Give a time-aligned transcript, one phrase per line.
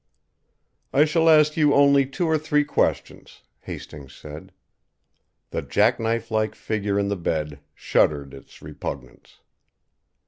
[0.91, 4.51] "I shall ask you only two or three questions," Hastings said.
[5.51, 9.41] The jackknife like figure in the bed shuddered its repugnance.